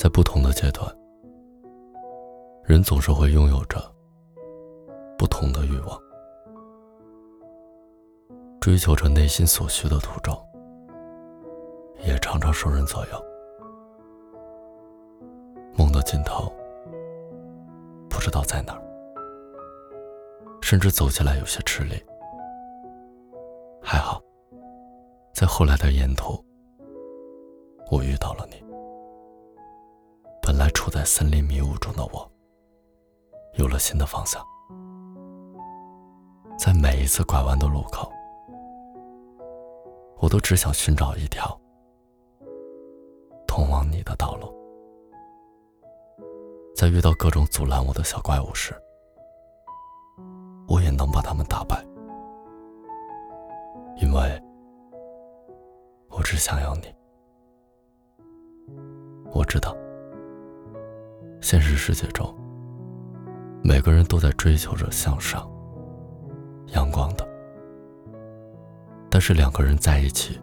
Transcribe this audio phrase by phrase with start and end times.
[0.00, 0.90] 在不同的阶段，
[2.64, 3.78] 人总是会拥有着
[5.18, 6.00] 不同的欲望，
[8.62, 10.34] 追求着内心所需的途中，
[12.02, 13.24] 也常常受人左右。
[15.76, 16.50] 梦的尽头
[18.08, 18.82] 不知道在哪儿，
[20.62, 22.02] 甚至走起来有些吃力。
[23.82, 24.18] 还好，
[25.34, 26.42] 在后来的沿途，
[27.90, 28.69] 我遇到了你。
[30.90, 32.30] 在森林迷雾中的我，
[33.54, 34.44] 有了新的方向。
[36.58, 38.10] 在每一次拐弯的路口，
[40.18, 41.58] 我都只想寻找一条
[43.46, 44.52] 通往你的道路。
[46.74, 48.74] 在遇到各种阻拦我的小怪物时，
[50.66, 51.82] 我也能把他们打败。
[53.96, 54.42] 因为，
[56.08, 56.94] 我只想要你。
[59.32, 59.76] 我知道，
[61.40, 62.32] 现实世界中，
[63.64, 65.50] 每个人都在追求着向上、
[66.74, 67.26] 阳光的，
[69.10, 70.38] 但是两个人在一起，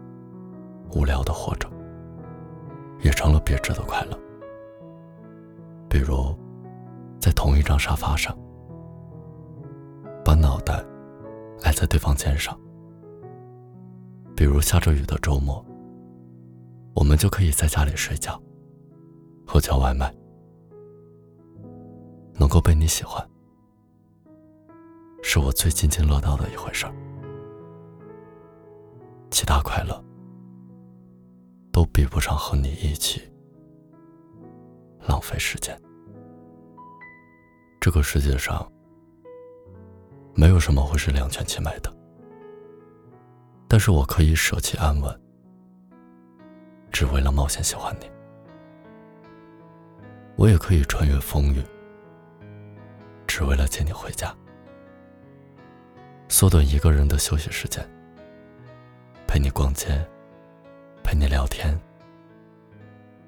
[0.95, 1.69] 无聊的活着，
[3.02, 4.19] 也成了别致的快乐。
[5.88, 6.35] 比如，
[7.19, 8.35] 在同一张沙发上，
[10.25, 10.83] 把脑袋
[11.63, 12.57] 挨在对方肩上。
[14.35, 15.63] 比如下着雨的周末，
[16.95, 18.41] 我们就可以在家里睡觉，
[19.47, 20.11] 或叫外卖。
[22.38, 23.27] 能够被你喜欢，
[25.23, 26.94] 是我最津津乐道的一回事儿。
[29.31, 30.03] 其他快乐，
[31.71, 33.21] 都比不上和你一起
[35.07, 35.79] 浪费时间。
[37.79, 38.72] 这个世界上，
[40.35, 41.94] 没有什么会是两全其美的。
[43.67, 45.22] 但是我可以舍弃安稳，
[46.91, 48.09] 只为了冒险喜欢你。
[50.38, 51.61] 我也可以穿越风雨，
[53.38, 54.35] 是为了接你回家。
[56.28, 57.88] 缩短一个人的休息时间，
[59.28, 60.03] 陪你逛街，
[61.03, 61.79] 陪你聊天。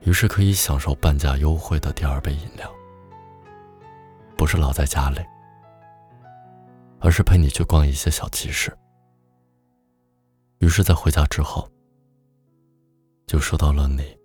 [0.02, 2.74] 于是可以享受半价优惠的第二杯饮料。
[4.36, 5.20] 不是老在家里，
[7.00, 8.76] 而是陪你去逛一些小集市。
[10.58, 11.70] 于是，在回家之后，
[13.28, 14.18] 就收到了你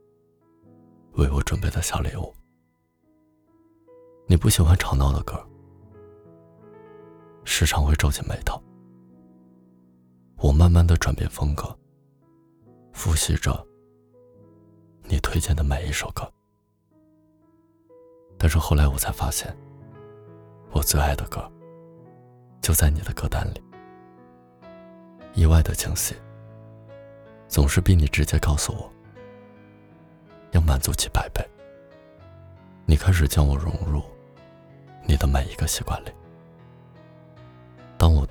[1.12, 2.34] 为我准备的小礼物。
[4.26, 5.47] 你不喜欢吵闹的歌，
[7.56, 8.60] 时常会皱起眉头。
[10.38, 11.72] 我慢慢的转变风格，
[12.92, 13.65] 复习着
[15.04, 16.28] 你推荐的每一首歌。
[18.37, 19.56] 但是后来我才发现，
[20.72, 21.48] 我最爱的歌
[22.60, 23.62] 就在你的歌单里。
[25.32, 26.16] 意外的惊喜，
[27.47, 28.92] 总是比你直接告诉我
[30.50, 31.41] 要满足几百倍。
[32.84, 34.03] 你开始将我融入
[35.06, 36.10] 你的每一个习惯里。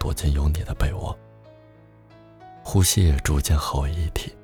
[0.03, 1.17] 躲进有你的被窝，
[2.61, 4.35] 呼吸也逐渐合为一体。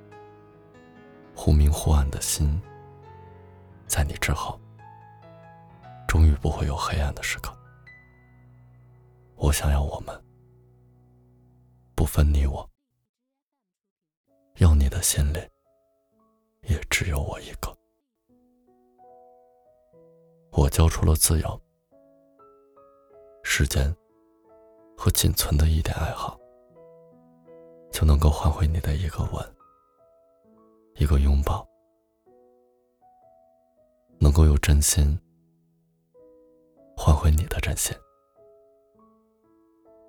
[1.36, 2.62] 忽明忽暗的心，
[3.86, 4.58] 在你之后，
[6.08, 7.54] 终于不会有黑暗的时刻。
[9.36, 10.24] 我想要我们。
[11.94, 12.70] 不分你我，
[14.60, 15.40] 要你的心里
[16.70, 17.78] 也只有我一个。
[20.52, 21.62] 我交出了自由、
[23.44, 23.94] 时间
[25.02, 26.38] 和仅存的一点爱好，
[27.90, 29.56] 就能够换回你的一个吻、
[30.96, 31.66] 一个拥抱，
[34.20, 35.18] 能够有真心
[36.98, 37.96] 换回你的真心。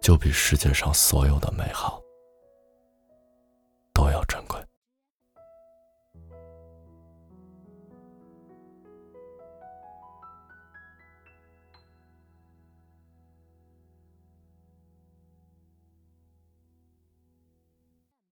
[0.01, 2.03] 就比世界上所有的美好